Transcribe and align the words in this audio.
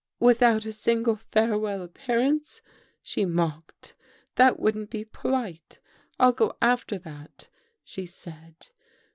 "'Without 0.19 0.65
a 0.65 0.71
single 0.71 1.15
farewell 1.15 1.83
appearance?' 1.83 2.63
she 3.03 3.23
mocked.' 3.23 3.93
That 4.37 4.59
wouldn't 4.59 4.89
be 4.89 5.05
polite. 5.05 5.79
I'll 6.19 6.33
go 6.33 6.57
after 6.59 6.97
that," 6.97 7.49
she 7.83 8.07
said. 8.07 8.69